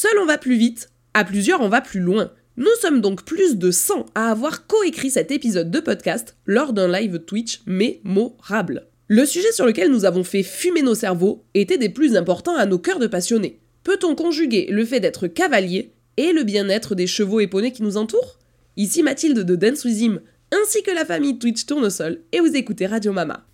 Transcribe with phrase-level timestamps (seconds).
[0.00, 2.30] Seul on va plus vite, à plusieurs on va plus loin.
[2.56, 6.86] Nous sommes donc plus de 100 à avoir coécrit cet épisode de podcast lors d'un
[6.86, 8.86] live Twitch mémorable.
[9.08, 12.64] Le sujet sur lequel nous avons fait fumer nos cerveaux était des plus importants à
[12.64, 13.58] nos cœurs de passionnés.
[13.82, 18.38] Peut-on conjuguer le fait d'être cavalier et le bien-être des chevaux et qui nous entourent?
[18.76, 20.20] Ici Mathilde de Dance With Him,
[20.52, 23.44] ainsi que la famille Twitch Tournesol, et vous écoutez Radio Mama.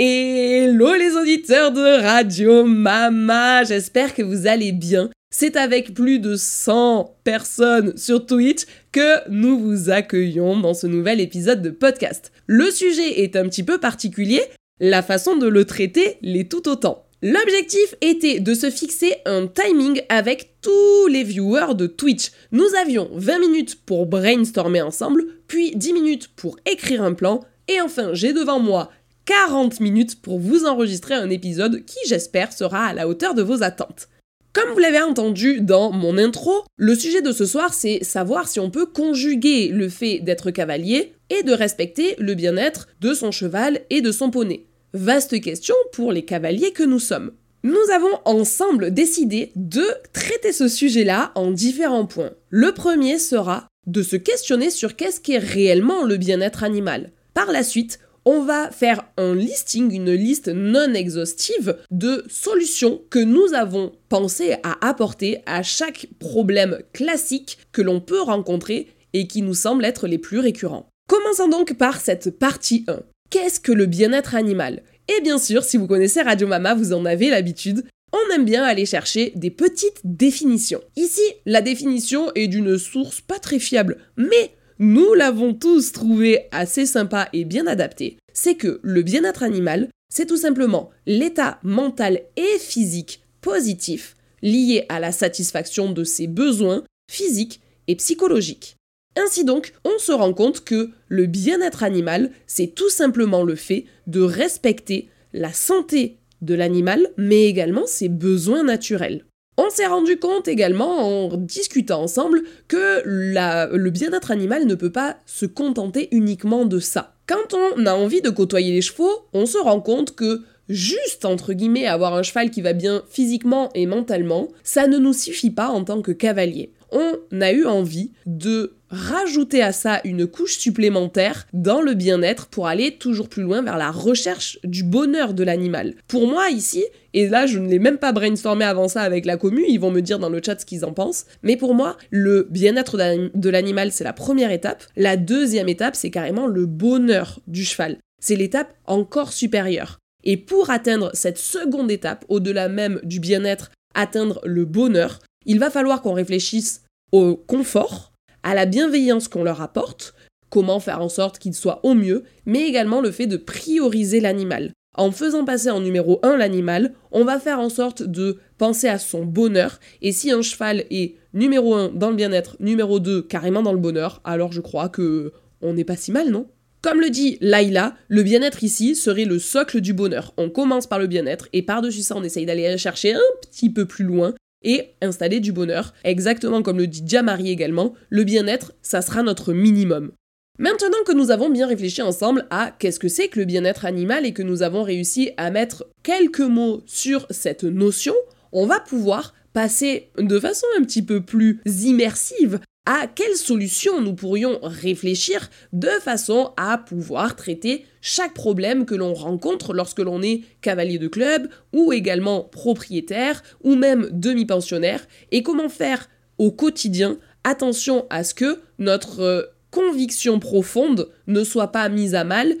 [0.00, 5.10] Hello les auditeurs de Radio Mama, j'espère que vous allez bien.
[5.34, 8.60] C'est avec plus de 100 personnes sur Twitch
[8.92, 12.30] que nous vous accueillons dans ce nouvel épisode de podcast.
[12.46, 14.40] Le sujet est un petit peu particulier,
[14.78, 17.04] la façon de le traiter l'est tout autant.
[17.20, 22.30] L'objectif était de se fixer un timing avec tous les viewers de Twitch.
[22.52, 27.80] Nous avions 20 minutes pour brainstormer ensemble, puis 10 minutes pour écrire un plan, et
[27.80, 28.90] enfin j'ai devant moi
[29.28, 33.62] 40 minutes pour vous enregistrer un épisode qui, j'espère, sera à la hauteur de vos
[33.62, 34.08] attentes.
[34.54, 38.58] Comme vous l'avez entendu dans mon intro, le sujet de ce soir, c'est savoir si
[38.58, 43.80] on peut conjuguer le fait d'être cavalier et de respecter le bien-être de son cheval
[43.90, 44.64] et de son poney.
[44.94, 47.32] Vaste question pour les cavaliers que nous sommes.
[47.64, 52.32] Nous avons ensemble décidé de traiter ce sujet-là en différents points.
[52.48, 57.12] Le premier sera de se questionner sur qu'est-ce qu'est réellement le bien-être animal.
[57.34, 57.98] Par la suite,
[58.30, 64.56] on va faire un listing, une liste non exhaustive de solutions que nous avons pensé
[64.62, 70.06] à apporter à chaque problème classique que l'on peut rencontrer et qui nous semblent être
[70.06, 70.90] les plus récurrents.
[71.08, 73.00] Commençons donc par cette partie 1.
[73.30, 74.82] Qu'est-ce que le bien-être animal?
[75.08, 78.62] Et bien sûr, si vous connaissez Radio Mama, vous en avez l'habitude, on aime bien
[78.62, 80.82] aller chercher des petites définitions.
[80.96, 86.86] Ici, la définition est d'une source pas très fiable, mais nous l'avons tous trouvé assez
[86.86, 92.58] sympa et bien adapté, c'est que le bien-être animal, c'est tout simplement l'état mental et
[92.58, 98.76] physique positif lié à la satisfaction de ses besoins physiques et psychologiques.
[99.16, 103.86] Ainsi donc, on se rend compte que le bien-être animal, c'est tout simplement le fait
[104.06, 109.24] de respecter la santé de l'animal, mais également ses besoins naturels.
[109.60, 115.16] On s'est rendu compte également en discutant ensemble que le bien-être animal ne peut pas
[115.26, 117.16] se contenter uniquement de ça.
[117.26, 121.54] Quand on a envie de côtoyer les chevaux, on se rend compte que juste entre
[121.54, 125.68] guillemets avoir un cheval qui va bien physiquement et mentalement, ça ne nous suffit pas
[125.68, 131.46] en tant que cavalier on a eu envie de rajouter à ça une couche supplémentaire
[131.52, 135.94] dans le bien-être pour aller toujours plus loin vers la recherche du bonheur de l'animal.
[136.06, 136.84] Pour moi ici,
[137.14, 139.90] et là je ne l'ai même pas brainstormé avant ça avec la commu, ils vont
[139.90, 143.50] me dire dans le chat ce qu'ils en pensent, mais pour moi le bien-être de
[143.50, 147.98] l'animal c'est la première étape, la deuxième étape c'est carrément le bonheur du cheval.
[148.20, 149.98] C'est l'étape encore supérieure.
[150.24, 155.70] Et pour atteindre cette seconde étape, au-delà même du bien-être, atteindre le bonheur, il va
[155.70, 156.82] falloir qu'on réfléchisse
[157.12, 158.12] au confort,
[158.48, 160.14] à la bienveillance qu'on leur apporte,
[160.48, 164.72] comment faire en sorte qu'ils soient au mieux, mais également le fait de prioriser l'animal.
[164.94, 168.98] En faisant passer en numéro 1 l'animal, on va faire en sorte de penser à
[168.98, 173.62] son bonheur, et si un cheval est numéro 1 dans le bien-être, numéro 2 carrément
[173.62, 176.46] dans le bonheur, alors je crois que on n'est pas si mal, non?
[176.80, 180.32] Comme le dit Laila, le bien-être ici serait le socle du bonheur.
[180.38, 183.84] On commence par le bien-être et par-dessus ça on essaye d'aller chercher un petit peu
[183.84, 184.32] plus loin
[184.62, 185.94] et installer du bonheur.
[186.04, 190.12] Exactement comme le dit Jamari également, le bien-être, ça sera notre minimum.
[190.58, 194.26] Maintenant que nous avons bien réfléchi ensemble à qu'est-ce que c'est que le bien-être animal
[194.26, 198.14] et que nous avons réussi à mettre quelques mots sur cette notion,
[198.50, 202.58] on va pouvoir passer de façon un petit peu plus immersive
[202.90, 209.12] à quelles solutions nous pourrions réfléchir de façon à pouvoir traiter chaque problème que l'on
[209.12, 215.68] rencontre lorsque l'on est cavalier de club ou également propriétaire ou même demi-pensionnaire et comment
[215.68, 222.14] faire au quotidien attention à ce que notre euh, conviction profonde ne soit pas mise
[222.14, 222.56] à mal.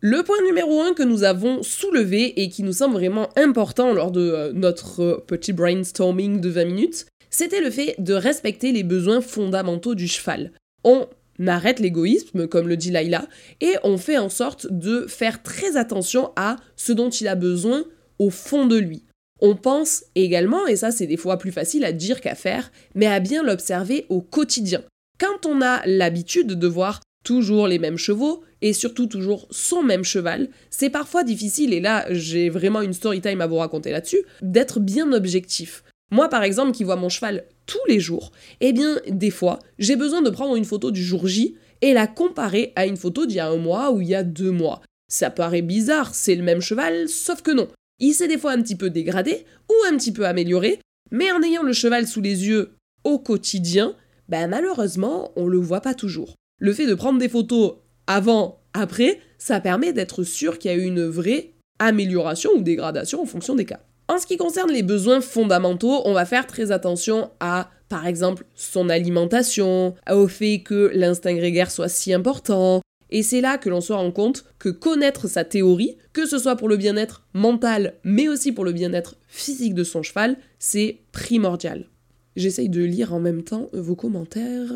[0.00, 4.10] Le point numéro un que nous avons soulevé et qui nous semble vraiment important lors
[4.10, 7.06] de euh, notre euh, petit brainstorming de 20 minutes,
[7.38, 10.50] c'était le fait de respecter les besoins fondamentaux du cheval.
[10.82, 11.06] On
[11.46, 13.28] arrête l'égoïsme, comme le dit Laila,
[13.60, 17.84] et on fait en sorte de faire très attention à ce dont il a besoin
[18.18, 19.04] au fond de lui.
[19.40, 23.06] On pense également, et ça c'est des fois plus facile à dire qu'à faire, mais
[23.06, 24.82] à bien l'observer au quotidien.
[25.20, 30.02] Quand on a l'habitude de voir toujours les mêmes chevaux, et surtout toujours son même
[30.02, 34.24] cheval, c'est parfois difficile, et là j'ai vraiment une story time à vous raconter là-dessus,
[34.42, 35.84] d'être bien objectif.
[36.10, 39.96] Moi, par exemple, qui vois mon cheval tous les jours, eh bien, des fois, j'ai
[39.96, 43.36] besoin de prendre une photo du jour J et la comparer à une photo d'il
[43.36, 44.80] y a un mois ou il y a deux mois.
[45.08, 47.68] Ça paraît bizarre, c'est le même cheval, sauf que non.
[47.98, 51.42] Il s'est des fois un petit peu dégradé ou un petit peu amélioré, mais en
[51.42, 52.72] ayant le cheval sous les yeux
[53.04, 53.94] au quotidien,
[54.28, 56.34] ben malheureusement, on le voit pas toujours.
[56.60, 57.76] Le fait de prendre des photos
[58.06, 63.22] avant, après, ça permet d'être sûr qu'il y a eu une vraie amélioration ou dégradation
[63.22, 63.80] en fonction des cas.
[64.10, 68.46] En ce qui concerne les besoins fondamentaux, on va faire très attention à, par exemple,
[68.54, 72.80] son alimentation, au fait que l'instinct grégaire soit si important.
[73.10, 76.56] Et c'est là que l'on se rend compte que connaître sa théorie, que ce soit
[76.56, 81.86] pour le bien-être mental, mais aussi pour le bien-être physique de son cheval, c'est primordial.
[82.34, 84.72] J'essaye de lire en même temps vos commentaires.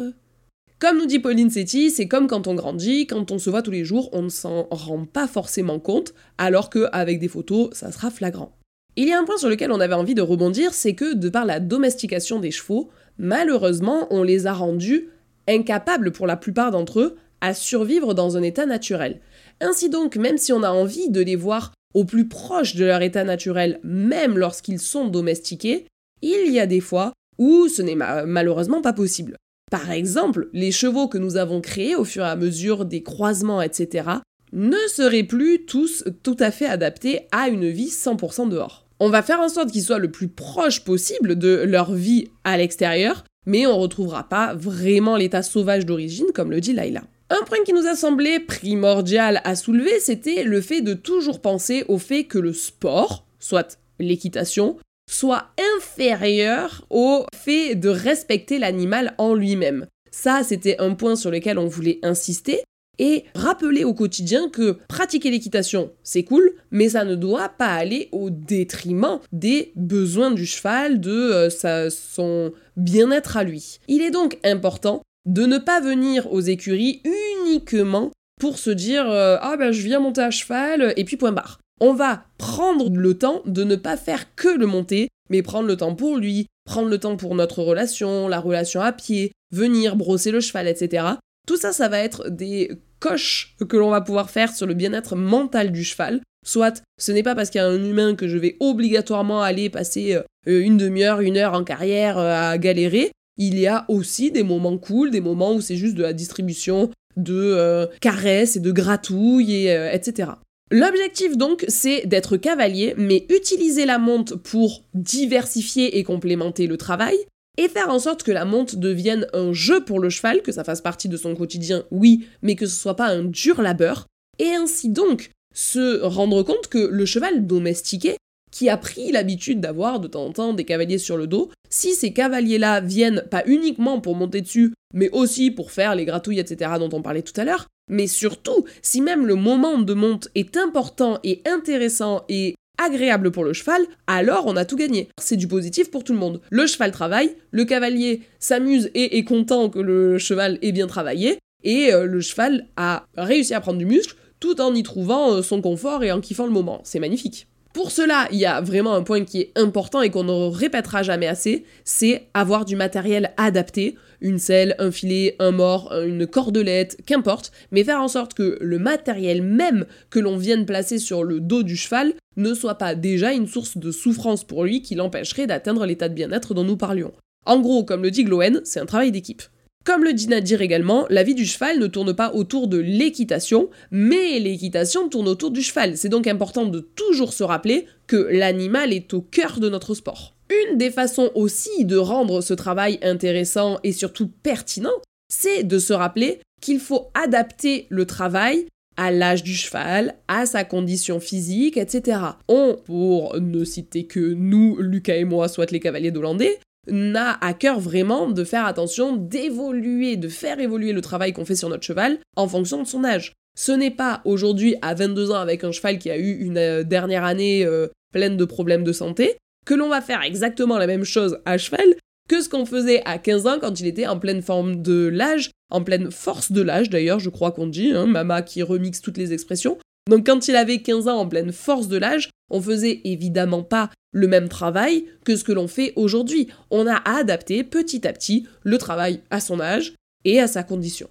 [0.79, 3.71] Comme nous dit Pauline Setti, c'est comme quand on grandit, quand on se voit tous
[3.71, 8.11] les jours, on ne s'en rend pas forcément compte, alors qu'avec des photos, ça sera
[8.11, 8.53] flagrant.
[8.95, 11.31] Il y a un point sur lequel on avait envie de rebondir, c'est que de
[11.31, 15.09] par la domestication des chevaux, malheureusement, on les a rendus
[15.49, 19.21] incapables pour la plupart d'entre eux à survivre dans un état naturel.
[19.61, 23.03] Ainsi donc, même si on a envie de les voir au plus proche de leur
[23.03, 25.87] état naturel, même lorsqu'ils sont domestiqués,
[26.21, 29.37] il y a des fois où ce n'est malheureusement pas possible.
[29.71, 33.63] Par exemple, les chevaux que nous avons créés au fur et à mesure des croisements,
[33.63, 34.11] etc.,
[34.53, 38.82] ne seraient plus tous tout à fait adaptés à une vie 100% dehors.
[39.05, 42.57] On va faire en sorte qu'ils soient le plus proche possible de leur vie à
[42.57, 47.03] l'extérieur, mais on ne retrouvera pas vraiment l'état sauvage d'origine, comme le dit Laila.
[47.29, 51.85] Un point qui nous a semblé primordial à soulever, c'était le fait de toujours penser
[51.89, 54.77] au fait que le sport, soit l'équitation,
[55.11, 59.87] soit inférieur au fait de respecter l'animal en lui-même.
[60.13, 62.63] Ça, c'était un point sur lequel on voulait insister
[62.99, 68.09] et rappeler au quotidien que pratiquer l'équitation, c'est cool, mais ça ne doit pas aller
[68.13, 73.79] au détriment des besoins du cheval, de euh, son bien-être à lui.
[73.89, 77.01] Il est donc important de ne pas venir aux écuries
[77.45, 78.11] uniquement
[78.41, 81.61] pour se dire euh, ah ben je viens monter à cheval et puis point barre
[81.83, 85.77] on va prendre le temps de ne pas faire que le monter, mais prendre le
[85.77, 90.31] temps pour lui, prendre le temps pour notre relation, la relation à pied, venir brosser
[90.31, 91.05] le cheval, etc.
[91.47, 95.17] Tout ça, ça va être des coches que l'on va pouvoir faire sur le bien-être
[95.17, 96.21] mental du cheval.
[96.45, 99.71] Soit ce n'est pas parce qu'il y a un humain que je vais obligatoirement aller
[99.71, 103.11] passer euh, une demi-heure, une heure en carrière euh, à galérer.
[103.39, 106.91] Il y a aussi des moments cool, des moments où c'est juste de la distribution
[107.17, 110.33] de euh, caresses et de gratouilles, etc.
[110.71, 117.17] L'objectif donc, c'est d'être cavalier, mais utiliser la monte pour diversifier et complémenter le travail,
[117.59, 120.65] et faire en sorte que la monte devienne un jeu pour le cheval, que ça
[120.65, 124.07] fasse partie de son quotidien, oui, mais que ce soit pas un dur labeur,
[124.39, 128.17] et ainsi donc se rendre compte que le cheval domestiqué,
[128.51, 131.95] qui a pris l'habitude d'avoir de temps en temps des cavaliers sur le dos, si
[131.95, 136.73] ces cavaliers-là viennent pas uniquement pour monter dessus, mais aussi pour faire les gratouilles, etc.,
[136.79, 140.57] dont on parlait tout à l'heure, mais surtout, si même le moment de monte est
[140.57, 145.09] important et intéressant et agréable pour le cheval, alors on a tout gagné.
[145.19, 146.41] C'est du positif pour tout le monde.
[146.51, 151.39] Le cheval travaille, le cavalier s'amuse et est content que le cheval ait bien travaillé,
[151.65, 155.43] et euh, le cheval a réussi à prendre du muscle tout en y trouvant euh,
[155.43, 156.81] son confort et en kiffant le moment.
[156.85, 157.47] C'est magnifique.
[157.73, 161.03] Pour cela, il y a vraiment un point qui est important et qu'on ne répétera
[161.03, 166.99] jamais assez, c'est avoir du matériel adapté, une selle, un filet, un mort, une cordelette,
[167.07, 171.41] qu'importe, mais faire en sorte que le matériel même que l'on vienne placer sur le
[171.41, 175.47] dos du cheval ne soit pas déjà une source de souffrance pour lui qui l'empêcherait
[175.47, 177.13] d'atteindre l'état de bien-être dont nous parlions.
[177.47, 179.43] En gros, comme le dit Gloen, c'est un travail d'équipe.
[179.85, 183.69] Comme le dit Nadir également, la vie du cheval ne tourne pas autour de l'équitation,
[183.91, 185.97] mais l'équitation tourne autour du cheval.
[185.97, 190.35] C'est donc important de toujours se rappeler que l'animal est au cœur de notre sport.
[190.71, 194.91] Une des façons aussi de rendre ce travail intéressant et surtout pertinent,
[195.29, 200.65] c'est de se rappeler qu'il faut adapter le travail à l'âge du cheval, à sa
[200.65, 202.19] condition physique, etc.
[202.49, 207.55] On, pour ne citer que nous, Lucas et moi, soit les cavaliers d'Hollandais, n'a à
[207.55, 211.85] cœur vraiment de faire attention, d'évoluer, de faire évoluer le travail qu'on fait sur notre
[211.85, 213.33] cheval en fonction de son âge.
[213.57, 216.83] Ce n'est pas aujourd'hui à 22 ans avec un cheval qui a eu une euh,
[216.85, 219.37] dernière année euh, pleine de problèmes de santé
[219.67, 221.95] que l'on va faire exactement la même chose à cheval
[222.29, 225.51] que ce qu'on faisait à 15 ans quand il était en pleine forme de l'âge,
[225.71, 229.19] en pleine force de l'âge d'ailleurs, je crois qu'on dit, hein, Mama qui remixe toutes
[229.19, 229.79] les expressions.
[230.09, 233.91] Donc quand il avait 15 ans en pleine force de l'âge, on faisait évidemment pas
[234.13, 236.49] le même travail que ce que l'on fait aujourd'hui.
[236.71, 239.95] On a adapté petit à petit le travail à son âge
[240.25, 241.09] et à sa condition.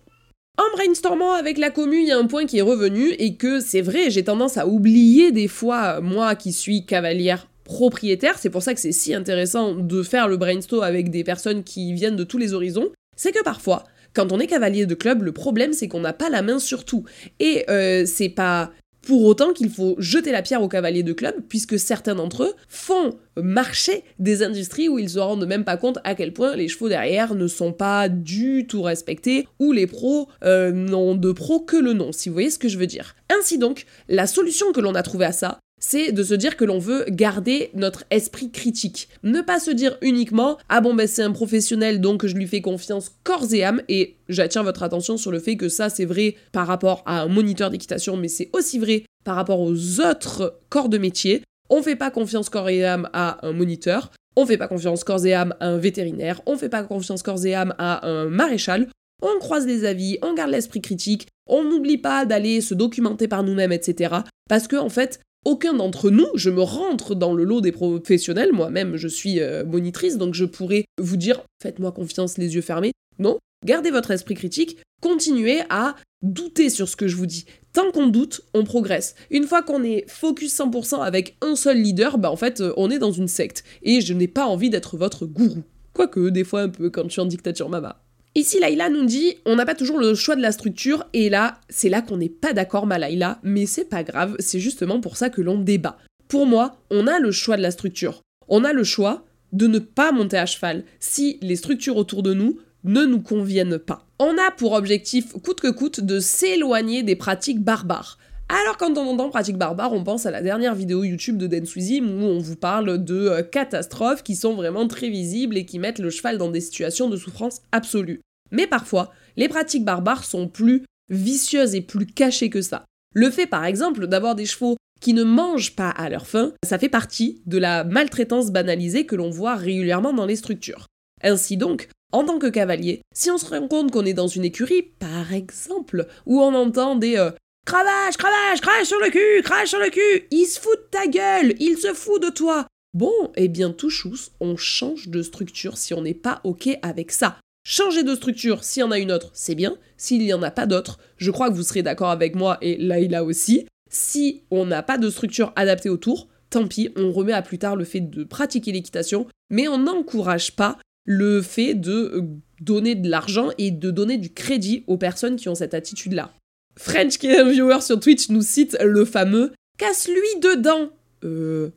[0.57, 3.59] En brainstormant avec la commune, il y a un point qui est revenu et que
[3.59, 8.61] c'est vrai, j'ai tendance à oublier des fois, moi qui suis cavalière propriétaire, c'est pour
[8.61, 12.23] ça que c'est si intéressant de faire le brainstorm avec des personnes qui viennent de
[12.25, 15.87] tous les horizons, c'est que parfois, quand on est cavalier de club, le problème c'est
[15.87, 17.05] qu'on n'a pas la main sur tout.
[17.39, 18.71] Et euh, c'est pas
[19.01, 22.53] pour autant qu'il faut jeter la pierre aux cavaliers de club, puisque certains d'entre eux
[22.67, 26.67] font marcher des industries où ils se rendent même pas compte à quel point les
[26.67, 31.59] chevaux derrière ne sont pas du tout respectés, ou les pros euh, n'ont de pros
[31.59, 33.15] que le nom, si vous voyez ce que je veux dire.
[33.29, 36.63] Ainsi donc, la solution que l'on a trouvée à ça, c'est de se dire que
[36.63, 39.09] l'on veut garder notre esprit critique.
[39.23, 42.61] Ne pas se dire uniquement ah bon ben c'est un professionnel donc je lui fais
[42.61, 46.35] confiance corps et âme et j'attire votre attention sur le fait que ça c'est vrai
[46.53, 50.89] par rapport à un moniteur d'équitation mais c'est aussi vrai par rapport aux autres corps
[50.89, 51.43] de métier.
[51.69, 55.25] On fait pas confiance corps et âme à un moniteur, on fait pas confiance corps
[55.25, 58.87] et âme à un vétérinaire, on fait pas confiance corps et âme à un maréchal.
[59.23, 63.43] On croise les avis, on garde l'esprit critique, on n'oublie pas d'aller se documenter par
[63.43, 64.15] nous-mêmes, etc.
[64.49, 68.51] Parce que, en fait, aucun d'entre nous, je me rentre dans le lot des professionnels,
[68.53, 72.91] moi-même je suis euh, monitrice, donc je pourrais vous dire faites-moi confiance les yeux fermés.
[73.19, 77.45] Non, gardez votre esprit critique, continuez à douter sur ce que je vous dis.
[77.73, 79.15] Tant qu'on doute, on progresse.
[79.31, 82.91] Une fois qu'on est focus 100% avec un seul leader, bah en fait euh, on
[82.91, 83.63] est dans une secte.
[83.81, 85.63] Et je n'ai pas envie d'être votre gourou.
[85.93, 88.03] Quoique, des fois un peu quand je suis en dictature mama.
[88.33, 91.59] Ici, Laïla nous dit on n'a pas toujours le choix de la structure, et là,
[91.69, 95.17] c'est là qu'on n'est pas d'accord, ma Laïla, mais c'est pas grave, c'est justement pour
[95.17, 95.97] ça que l'on débat.
[96.29, 98.21] Pour moi, on a le choix de la structure.
[98.47, 102.33] On a le choix de ne pas monter à cheval si les structures autour de
[102.33, 104.07] nous ne nous conviennent pas.
[104.17, 108.17] On a pour objectif, coûte que coûte, de s'éloigner des pratiques barbares.
[108.53, 111.63] Alors quand on entend pratique barbare, on pense à la dernière vidéo YouTube de Dan
[111.63, 115.99] où on vous parle de euh, catastrophes qui sont vraiment très visibles et qui mettent
[115.99, 118.19] le cheval dans des situations de souffrance absolue.
[118.51, 122.83] Mais parfois, les pratiques barbares sont plus vicieuses et plus cachées que ça.
[123.15, 126.77] Le fait par exemple d'avoir des chevaux qui ne mangent pas à leur faim, ça
[126.77, 130.87] fait partie de la maltraitance banalisée que l'on voit régulièrement dans les structures.
[131.23, 134.43] Ainsi donc, en tant que cavalier, si on se rend compte qu'on est dans une
[134.43, 137.31] écurie, par exemple, où on entend des euh,
[137.65, 141.07] Cravache, cravache, crache sur le cul, crache sur le cul, il se fout de ta
[141.07, 142.65] gueule, il se fout de toi.
[142.93, 147.11] Bon, eh bien, tout chousse, on change de structure si on n'est pas OK avec
[147.11, 147.37] ça.
[147.63, 149.77] Changer de structure, s'il y en a une autre, c'est bien.
[149.95, 152.77] S'il n'y en a pas d'autre, je crois que vous serez d'accord avec moi et
[152.77, 153.67] Laïla aussi.
[153.91, 157.75] Si on n'a pas de structure adaptée autour, tant pis, on remet à plus tard
[157.75, 162.23] le fait de pratiquer l'équitation, mais on n'encourage pas le fait de
[162.59, 166.31] donner de l'argent et de donner du crédit aux personnes qui ont cette attitude-là.
[166.77, 170.89] French, qui est un viewer sur Twitch, nous cite le fameux Casse-lui dedans
[171.23, 171.69] Euh.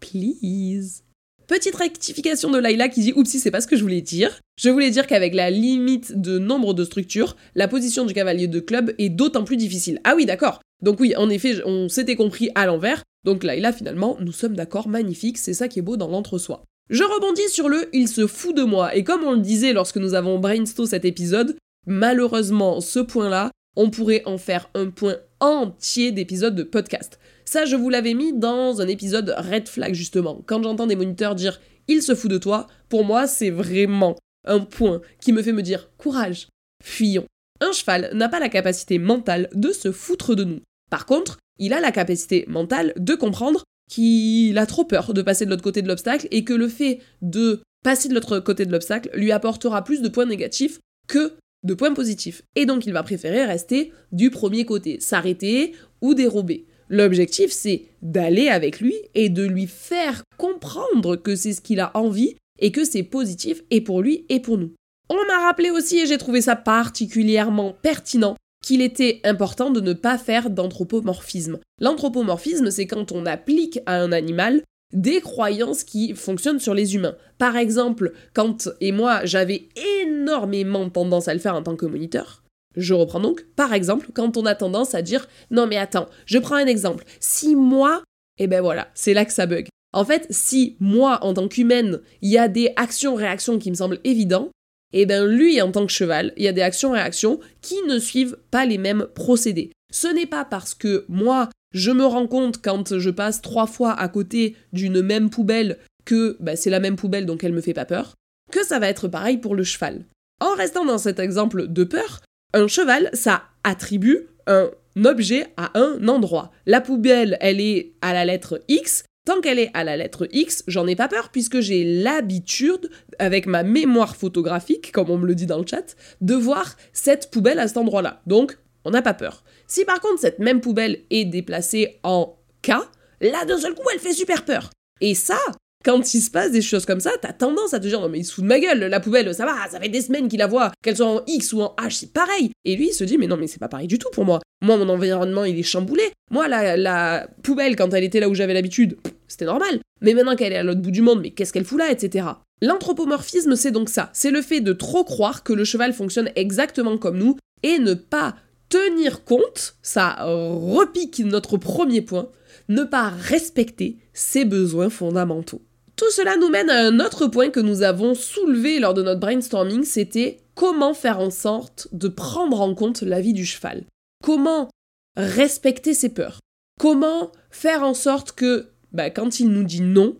[0.00, 1.02] Please.
[1.46, 4.38] Petite rectification de Laila qui dit Oupsi, c'est pas ce que je voulais dire.
[4.56, 8.60] Je voulais dire qu'avec la limite de nombre de structures, la position du cavalier de
[8.60, 10.00] club est d'autant plus difficile.
[10.04, 10.60] Ah oui, d'accord.
[10.82, 13.02] Donc oui, en effet, on s'était compris à l'envers.
[13.24, 16.64] Donc Laila, finalement, nous sommes d'accord, magnifique, c'est ça qui est beau dans l'entre-soi.
[16.88, 19.98] Je rebondis sur le il se fout de moi, et comme on le disait lorsque
[19.98, 21.56] nous avons brainstorm cet épisode,
[21.86, 27.18] malheureusement, ce point-là, on pourrait en faire un point entier d'épisodes de podcast.
[27.44, 30.42] Ça, je vous l'avais mis dans un épisode Red Flag, justement.
[30.46, 34.60] Quand j'entends des moniteurs dire il se fout de toi, pour moi, c'est vraiment un
[34.60, 36.48] point qui me fait me dire courage,
[36.82, 37.26] fuyons.
[37.60, 40.60] Un cheval n'a pas la capacité mentale de se foutre de nous.
[40.90, 45.44] Par contre, il a la capacité mentale de comprendre qu'il a trop peur de passer
[45.44, 48.72] de l'autre côté de l'obstacle et que le fait de passer de l'autre côté de
[48.72, 52.42] l'obstacle lui apportera plus de points négatifs que de points positifs.
[52.56, 56.66] Et donc il va préférer rester du premier côté, s'arrêter ou dérober.
[56.88, 61.96] L'objectif, c'est d'aller avec lui et de lui faire comprendre que c'est ce qu'il a
[61.96, 64.72] envie et que c'est positif et pour lui et pour nous.
[65.08, 69.92] On m'a rappelé aussi, et j'ai trouvé ça particulièrement pertinent, qu'il était important de ne
[69.92, 71.58] pas faire d'anthropomorphisme.
[71.80, 77.16] L'anthropomorphisme, c'est quand on applique à un animal des croyances qui fonctionnent sur les humains.
[77.38, 79.68] Par exemple, quand, et moi j'avais
[80.02, 82.42] énormément tendance à le faire en tant que moniteur,
[82.76, 86.38] je reprends donc, par exemple, quand on a tendance à dire non mais attends, je
[86.38, 88.02] prends un exemple, si moi,
[88.38, 89.66] et eh ben voilà, c'est là que ça bug.
[89.92, 94.00] En fait, si moi, en tant qu'humaine, il y a des actions-réactions qui me semblent
[94.04, 94.50] évidentes,
[94.92, 97.98] et eh ben lui, en tant que cheval, il y a des actions-réactions qui ne
[97.98, 99.72] suivent pas les mêmes procédés.
[99.90, 103.92] Ce n'est pas parce que moi, je me rends compte quand je passe trois fois
[103.92, 107.74] à côté d'une même poubelle que bah, c'est la même poubelle donc elle me fait
[107.74, 108.14] pas peur,
[108.50, 110.06] que ça va être pareil pour le cheval.
[110.40, 112.20] En restant dans cet exemple de peur,
[112.54, 114.70] un cheval, ça attribue un
[115.04, 116.50] objet à un endroit.
[116.66, 119.04] La poubelle, elle est à la lettre X.
[119.26, 123.46] Tant qu'elle est à la lettre X, j'en ai pas peur puisque j'ai l'habitude, avec
[123.46, 127.58] ma mémoire photographique, comme on me le dit dans le chat, de voir cette poubelle
[127.58, 128.22] à cet endroit-là.
[128.26, 129.44] Donc, on n'a pas peur.
[129.66, 132.72] Si par contre cette même poubelle est déplacée en K,
[133.20, 134.70] là d'un seul coup elle fait super peur.
[135.00, 135.38] Et ça,
[135.84, 138.18] quand il se passe des choses comme ça, t'as tendance à te dire non mais
[138.18, 140.38] il se fout de ma gueule, la poubelle, ça va, ça fait des semaines qu'il
[140.38, 142.50] la voit, qu'elle soit en X ou en H, c'est pareil.
[142.64, 144.40] Et lui il se dit mais non mais c'est pas pareil du tout pour moi.
[144.62, 146.02] Moi mon environnement il est chamboulé.
[146.30, 149.80] Moi la, la poubelle quand elle était là où j'avais l'habitude, c'était normal.
[150.02, 152.26] Mais maintenant qu'elle est à l'autre bout du monde, mais qu'est-ce qu'elle fout là, etc.
[152.62, 156.98] L'anthropomorphisme c'est donc ça, c'est le fait de trop croire que le cheval fonctionne exactement
[156.98, 158.36] comme nous et ne pas
[158.70, 162.30] tenir compte, ça repique notre premier point,
[162.70, 165.60] ne pas respecter ses besoins fondamentaux.
[165.96, 169.20] Tout cela nous mène à un autre point que nous avons soulevé lors de notre
[169.20, 173.84] brainstorming, c'était comment faire en sorte de prendre en compte la vie du cheval.
[174.24, 174.70] Comment
[175.16, 176.40] respecter ses peurs.
[176.78, 180.16] Comment faire en sorte que, bah, quand il nous dit non,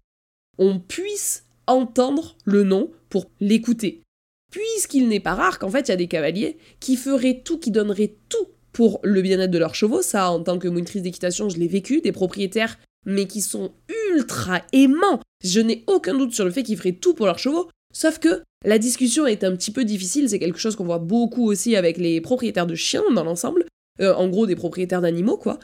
[0.59, 4.03] on puisse entendre le non pour l'écouter.
[4.51, 7.71] Puisqu'il n'est pas rare qu'en fait il y a des cavaliers qui feraient tout, qui
[7.71, 10.03] donneraient tout pour le bien-être de leurs chevaux.
[10.03, 12.01] Ça, en tant que monitrice d'équitation, je l'ai vécu.
[12.01, 13.73] Des propriétaires, mais qui sont
[14.13, 15.21] ultra aimants.
[15.43, 17.69] Je n'ai aucun doute sur le fait qu'ils feraient tout pour leurs chevaux.
[17.93, 20.29] Sauf que la discussion est un petit peu difficile.
[20.29, 23.65] C'est quelque chose qu'on voit beaucoup aussi avec les propriétaires de chiens dans l'ensemble.
[24.01, 25.59] Euh, en gros, des propriétaires d'animaux, quoi.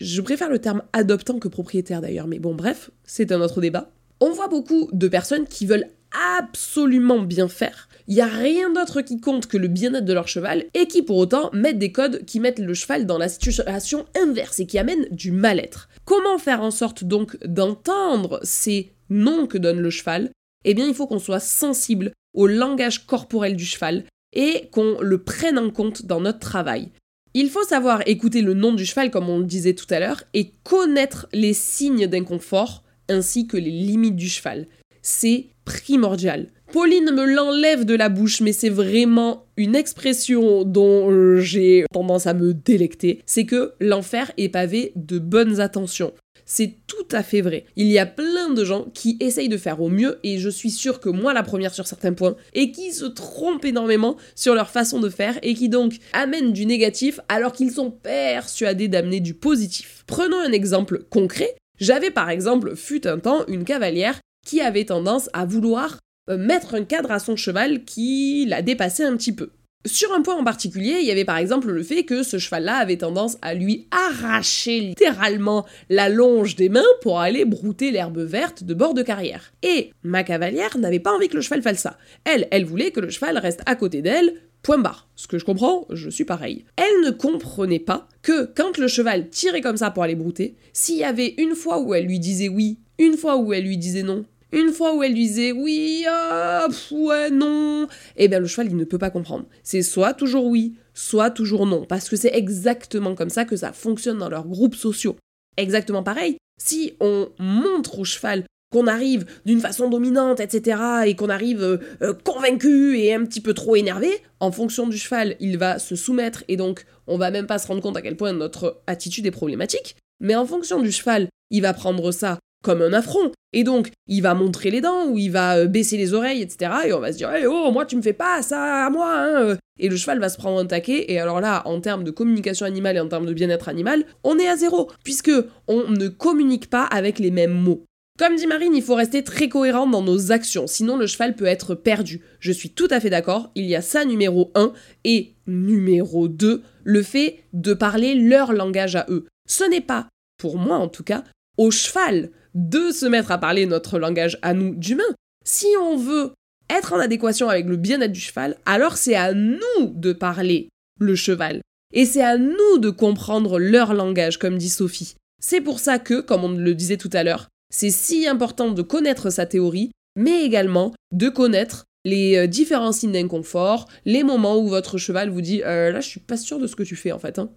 [0.00, 3.90] Je préfère le terme adoptant que propriétaire d'ailleurs, mais bon, bref, c'est un autre débat.
[4.20, 9.00] On voit beaucoup de personnes qui veulent absolument bien faire, il n'y a rien d'autre
[9.00, 12.24] qui compte que le bien-être de leur cheval et qui pour autant mettent des codes
[12.26, 15.88] qui mettent le cheval dans la situation inverse et qui amènent du mal-être.
[16.04, 20.30] Comment faire en sorte donc d'entendre ces noms que donne le cheval?
[20.66, 24.04] Eh bien il faut qu'on soit sensible au langage corporel du cheval
[24.34, 26.90] et qu'on le prenne en compte dans notre travail.
[27.32, 30.24] Il faut savoir écouter le nom du cheval comme on le disait tout à l'heure
[30.34, 34.66] et connaître les signes d'inconfort ainsi que les limites du cheval.
[35.06, 36.46] C'est primordial.
[36.72, 42.32] Pauline me l'enlève de la bouche, mais c'est vraiment une expression dont j'ai tendance à
[42.32, 43.20] me délecter.
[43.26, 46.14] C'est que l'enfer est pavé de bonnes attentions.
[46.46, 47.66] C'est tout à fait vrai.
[47.76, 50.70] Il y a plein de gens qui essayent de faire au mieux, et je suis
[50.70, 54.70] sûre que moi la première sur certains points, et qui se trompent énormément sur leur
[54.70, 59.34] façon de faire, et qui donc amènent du négatif alors qu'ils sont persuadés d'amener du
[59.34, 60.02] positif.
[60.06, 61.54] Prenons un exemple concret.
[61.78, 65.98] J'avais par exemple, fut un temps, une cavalière qui avait tendance à vouloir
[66.30, 69.50] euh, mettre un cadre à son cheval qui l'a dépassé un petit peu.
[69.86, 72.76] Sur un point en particulier, il y avait par exemple le fait que ce cheval-là
[72.76, 78.64] avait tendance à lui arracher littéralement la longe des mains pour aller brouter l'herbe verte
[78.64, 79.52] de bord de carrière.
[79.62, 81.98] Et ma cavalière n'avait pas envie que le cheval fasse ça.
[82.24, 85.06] Elle, elle voulait que le cheval reste à côté d'elle, point barre.
[85.16, 86.64] Ce que je comprends, je suis pareil.
[86.76, 90.96] Elle ne comprenait pas que quand le cheval tirait comme ça pour aller brouter, s'il
[90.96, 94.02] y avait une fois où elle lui disait oui, une fois où elle lui disait
[94.02, 94.24] non,
[94.54, 97.86] une fois où elle lui disait oui, ah, ouais, non,
[98.16, 99.46] eh bien le cheval il ne peut pas comprendre.
[99.62, 103.72] C'est soit toujours oui, soit toujours non, parce que c'est exactement comme ça que ça
[103.72, 105.16] fonctionne dans leurs groupes sociaux.
[105.56, 106.36] Exactement pareil.
[106.60, 111.78] Si on montre au cheval qu'on arrive d'une façon dominante, etc., et qu'on arrive euh,
[112.02, 115.94] euh, convaincu et un petit peu trop énervé, en fonction du cheval, il va se
[115.94, 119.26] soumettre et donc on va même pas se rendre compte à quel point notre attitude
[119.26, 119.96] est problématique.
[120.20, 123.30] Mais en fonction du cheval, il va prendre ça comme un affront.
[123.52, 126.72] Et donc, il va montrer les dents, ou il va euh, baisser les oreilles, etc.
[126.86, 129.14] Et on va se dire, hey, oh, moi, tu me fais pas ça à moi,
[129.16, 129.56] hein.
[129.78, 132.66] Et le cheval va se prendre un taquet, et alors là, en termes de communication
[132.66, 135.32] animale et en termes de bien-être animal, on est à zéro, puisque
[135.68, 137.84] on ne communique pas avec les mêmes mots.
[138.16, 141.46] Comme dit Marine, il faut rester très cohérent dans nos actions, sinon le cheval peut
[141.46, 142.22] être perdu.
[142.38, 144.72] Je suis tout à fait d'accord, il y a ça numéro 1,
[145.02, 149.26] et numéro 2, le fait de parler leur langage à eux.
[149.48, 150.06] Ce n'est pas,
[150.38, 151.24] pour moi en tout cas,
[151.56, 155.02] au cheval de se mettre à parler notre langage à nous d'humains.
[155.44, 156.32] Si on veut
[156.70, 161.14] être en adéquation avec le bien-être du cheval, alors c'est à nous de parler le
[161.14, 161.60] cheval.
[161.92, 165.14] Et c'est à nous de comprendre leur langage, comme dit Sophie.
[165.40, 168.82] C'est pour ça que, comme on le disait tout à l'heure, c'est si important de
[168.82, 174.68] connaître sa théorie, mais également de connaître les euh, différents signes d'inconfort, les moments où
[174.68, 177.12] votre cheval vous dit euh, là je suis pas sûr de ce que tu fais
[177.12, 177.38] en fait.
[177.38, 177.50] Hein.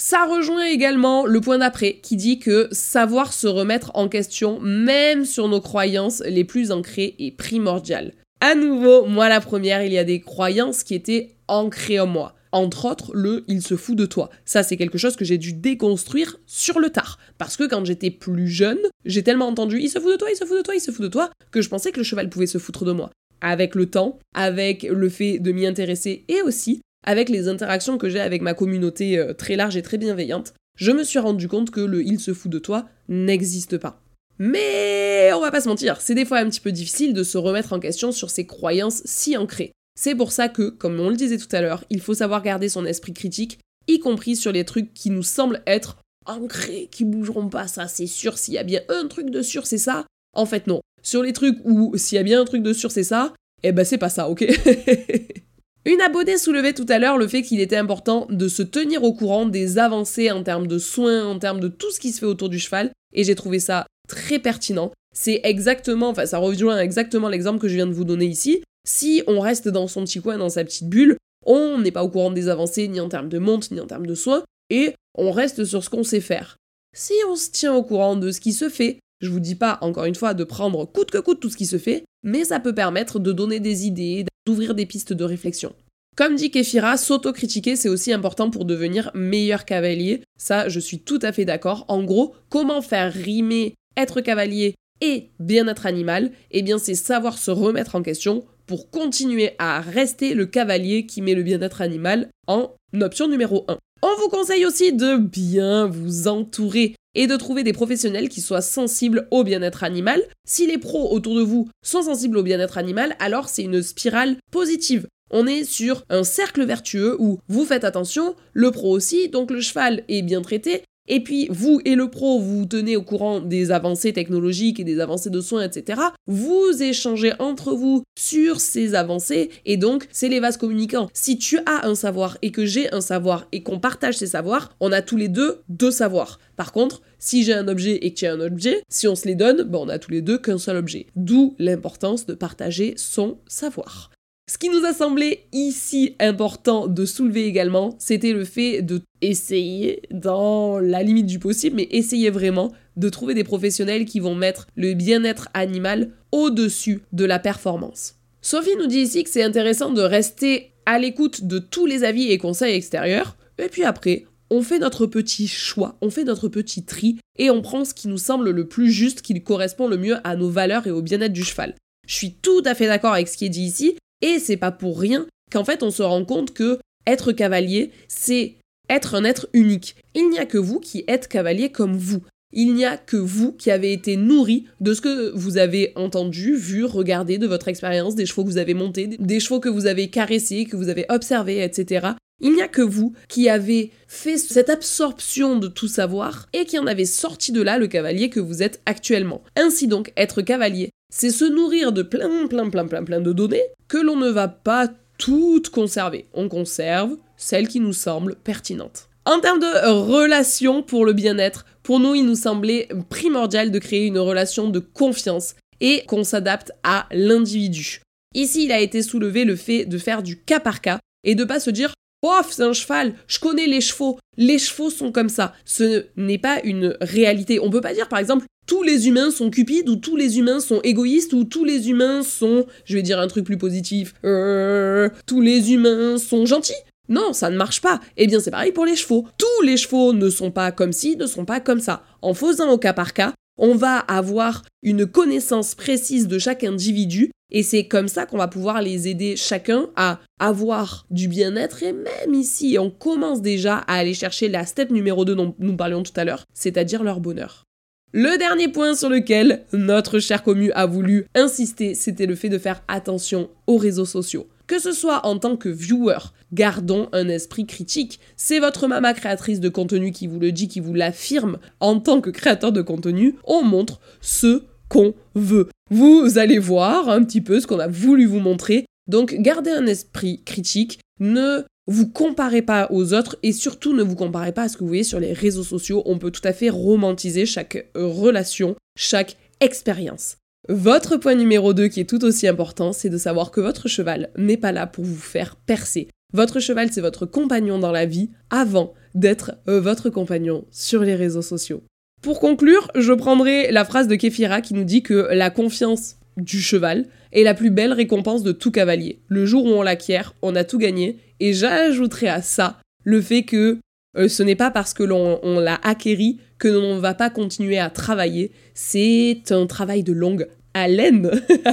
[0.00, 5.24] Ça rejoint également le point d'après qui dit que savoir se remettre en question, même
[5.24, 8.12] sur nos croyances les plus ancrées, est primordial.
[8.40, 12.36] À nouveau, moi la première, il y a des croyances qui étaient ancrées en moi.
[12.52, 14.30] Entre autres, le il se fout de toi.
[14.44, 17.18] Ça, c'est quelque chose que j'ai dû déconstruire sur le tard.
[17.36, 20.36] Parce que quand j'étais plus jeune, j'ai tellement entendu il se fout de toi, il
[20.36, 22.30] se fout de toi, il se fout de toi, que je pensais que le cheval
[22.30, 23.10] pouvait se foutre de moi.
[23.40, 28.08] Avec le temps, avec le fait de m'y intéresser et aussi avec les interactions que
[28.08, 31.70] j'ai avec ma communauté euh, très large et très bienveillante, je me suis rendu compte
[31.70, 34.02] que le il se fout de toi n'existe pas.
[34.38, 37.38] Mais on va pas se mentir, c'est des fois un petit peu difficile de se
[37.38, 39.72] remettre en question sur ces croyances si ancrées.
[39.98, 42.68] C'est pour ça que, comme on le disait tout à l'heure, il faut savoir garder
[42.68, 43.58] son esprit critique,
[43.88, 48.06] y compris sur les trucs qui nous semblent être ancrés, qui bougeront pas, ça c'est
[48.06, 50.06] sûr, s'il y a bien un truc de sûr, c'est ça.
[50.34, 52.92] En fait non, sur les trucs où s'il y a bien un truc de sûr,
[52.92, 53.34] c'est ça,
[53.64, 54.46] eh ben c'est pas ça, ok?
[55.84, 59.12] Une abonnée soulevait tout à l'heure le fait qu'il était important de se tenir au
[59.12, 62.26] courant des avancées en termes de soins, en termes de tout ce qui se fait
[62.26, 64.92] autour du cheval, et j'ai trouvé ça très pertinent.
[65.14, 68.62] C'est exactement, enfin ça rejoint exactement l'exemple que je viens de vous donner ici.
[68.86, 72.08] Si on reste dans son petit coin, dans sa petite bulle, on n'est pas au
[72.08, 75.30] courant des avancées ni en termes de monte, ni en termes de soins, et on
[75.30, 76.56] reste sur ce qu'on sait faire.
[76.94, 79.78] Si on se tient au courant de ce qui se fait, je vous dis pas,
[79.80, 82.60] encore une fois, de prendre coûte que coûte tout ce qui se fait, mais ça
[82.60, 85.74] peut permettre de donner des idées, d'ouvrir des pistes de réflexion.
[86.16, 90.22] Comme dit Kefira, s'autocritiquer c'est aussi important pour devenir meilleur cavalier.
[90.36, 91.84] Ça, je suis tout à fait d'accord.
[91.86, 96.32] En gros, comment faire rimer être cavalier et bien-être animal?
[96.50, 101.22] Eh bien, c'est savoir se remettre en question pour continuer à rester le cavalier qui
[101.22, 103.78] met le bien-être animal en option numéro 1.
[104.02, 108.60] On vous conseille aussi de bien vous entourer et de trouver des professionnels qui soient
[108.60, 110.22] sensibles au bien-être animal.
[110.46, 114.36] Si les pros autour de vous sont sensibles au bien-être animal, alors c'est une spirale
[114.50, 115.06] positive.
[115.30, 119.60] On est sur un cercle vertueux où vous faites attention, le pro aussi, donc le
[119.60, 123.70] cheval est bien traité, et puis vous et le pro, vous tenez au courant des
[123.70, 126.00] avancées technologiques et des avancées de soins, etc.
[126.26, 131.08] Vous échangez entre vous sur ces avancées et donc c'est les vases communicants.
[131.12, 134.74] Si tu as un savoir et que j'ai un savoir et qu'on partage ces savoirs,
[134.80, 136.38] on a tous les deux deux savoirs.
[136.56, 139.26] Par contre, si j'ai un objet et que tu as un objet, si on se
[139.26, 141.06] les donne, ben on a tous les deux qu'un seul objet.
[141.16, 144.10] D'où l'importance de partager son savoir.
[144.50, 150.00] Ce qui nous a semblé ici important de soulever également, c'était le fait de essayer,
[150.10, 154.66] dans la limite du possible, mais essayer vraiment de trouver des professionnels qui vont mettre
[154.74, 158.14] le bien-être animal au-dessus de la performance.
[158.40, 162.30] Sophie nous dit ici que c'est intéressant de rester à l'écoute de tous les avis
[162.30, 166.84] et conseils extérieurs, et puis après, on fait notre petit choix, on fait notre petit
[166.86, 170.16] tri, et on prend ce qui nous semble le plus juste, qui correspond le mieux
[170.24, 171.74] à nos valeurs et au bien-être du cheval.
[172.06, 174.72] Je suis tout à fait d'accord avec ce qui est dit ici, et c'est pas
[174.72, 178.56] pour rien qu'en fait on se rend compte que être cavalier, c'est
[178.90, 179.96] être un être unique.
[180.14, 182.22] Il n'y a que vous qui êtes cavalier comme vous.
[182.52, 186.54] Il n'y a que vous qui avez été nourri de ce que vous avez entendu,
[186.54, 189.86] vu, regardé de votre expérience, des chevaux que vous avez montés, des chevaux que vous
[189.86, 192.08] avez caressés, que vous avez observés, etc.
[192.40, 196.78] Il n'y a que vous qui avez fait cette absorption de tout savoir et qui
[196.78, 199.42] en avez sorti de là le cavalier que vous êtes actuellement.
[199.56, 203.64] Ainsi donc, être cavalier, c'est se nourrir de plein, plein, plein, plein, plein de données
[203.88, 206.26] que l'on ne va pas toutes conserver.
[206.34, 209.08] On conserve celles qui nous semblent pertinentes.
[209.24, 214.06] En termes de relation pour le bien-être, pour nous, il nous semblait primordial de créer
[214.06, 218.00] une relation de confiance et qu'on s'adapte à l'individu.
[218.34, 221.44] Ici, il a été soulevé le fait de faire du cas par cas et de
[221.44, 221.92] pas se dire
[222.24, 225.54] Ouf, c'est un cheval, je connais les chevaux, les chevaux sont comme ça.
[225.64, 227.60] Ce n'est pas une réalité.
[227.60, 230.60] On peut pas dire par exemple tous les humains sont cupides ou tous les humains
[230.60, 235.08] sont égoïstes ou tous les humains sont, je vais dire un truc plus positif, euh,
[235.26, 236.74] tous les humains sont gentils.
[237.08, 238.00] Non, ça ne marche pas.
[238.18, 239.26] Eh bien, c'est pareil pour les chevaux.
[239.38, 242.04] Tous les chevaux ne sont pas comme ci, ne sont pas comme ça.
[242.20, 247.30] En faisant au cas par cas, on va avoir une connaissance précise de chaque individu
[247.50, 251.94] et c'est comme ça qu'on va pouvoir les aider chacun à avoir du bien-être et
[251.94, 256.02] même ici, on commence déjà à aller chercher la step numéro 2 dont nous parlions
[256.02, 257.67] tout à l'heure, c'est-à-dire leur bonheur.
[258.12, 262.56] Le dernier point sur lequel notre cher commu a voulu insister, c'était le fait de
[262.56, 264.48] faire attention aux réseaux sociaux.
[264.66, 266.16] Que ce soit en tant que viewer,
[266.54, 268.18] gardons un esprit critique.
[268.34, 271.58] C'est votre maman créatrice de contenu qui vous le dit, qui vous l'affirme.
[271.80, 275.68] En tant que créateur de contenu, on montre ce qu'on veut.
[275.90, 278.86] Vous allez voir un petit peu ce qu'on a voulu vous montrer.
[279.06, 284.14] Donc gardez un esprit critique, ne vous comparez pas aux autres et surtout ne vous
[284.14, 286.02] comparez pas à ce que vous voyez sur les réseaux sociaux.
[286.04, 290.36] On peut tout à fait romantiser chaque relation, chaque expérience.
[290.68, 294.28] Votre point numéro 2 qui est tout aussi important, c'est de savoir que votre cheval
[294.36, 296.08] n'est pas là pour vous faire percer.
[296.34, 301.14] Votre cheval, c'est votre compagnon dans la vie avant d'être euh, votre compagnon sur les
[301.14, 301.82] réseaux sociaux.
[302.20, 306.60] Pour conclure, je prendrai la phrase de Kefira qui nous dit que la confiance du
[306.60, 309.20] cheval est la plus belle récompense de tout cavalier.
[309.28, 311.18] Le jour où on l'acquiert, on a tout gagné.
[311.40, 313.78] Et j'ajouterai à ça le fait que
[314.16, 317.78] euh, ce n'est pas parce que l'on l'a acquéri que l'on ne va pas continuer
[317.78, 318.52] à travailler.
[318.74, 321.30] C'est un travail de longue haleine.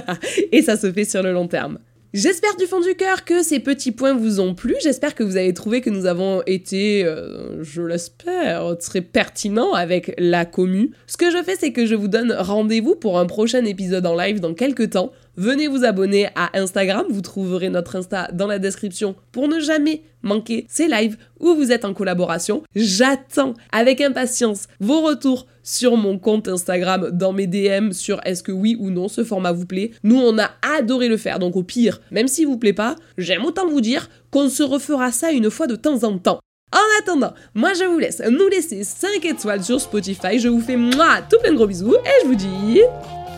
[0.51, 1.79] et ça se fait sur le long terme.
[2.13, 4.73] J'espère du fond du cœur que ces petits points vous ont plu.
[4.81, 10.15] J'espère que vous avez trouvé que nous avons été, euh, je l'espère, très pertinents avec
[10.17, 10.91] la commu.
[11.07, 14.15] Ce que je fais, c'est que je vous donne rendez-vous pour un prochain épisode en
[14.15, 15.11] live dans quelques temps.
[15.37, 20.03] Venez vous abonner à Instagram, vous trouverez notre Insta dans la description pour ne jamais
[20.21, 22.63] manquer ces lives où vous êtes en collaboration.
[22.75, 28.51] J'attends avec impatience vos retours sur mon compte Instagram, dans mes DM, sur est-ce que
[28.51, 29.91] oui ou non ce format vous plaît.
[30.03, 33.45] Nous, on a adoré le faire, donc au pire, même s'il vous plaît pas, j'aime
[33.45, 36.39] autant vous dire qu'on se refera ça une fois de temps en temps.
[36.71, 40.39] En attendant, moi je vous laisse nous laisser 5 étoiles sur Spotify.
[40.39, 42.81] Je vous fais moi tout plein de gros bisous et je vous dis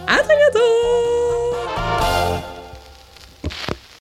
[0.07, 1.57] à très bientôt!